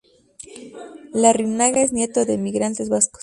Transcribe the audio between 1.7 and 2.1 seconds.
es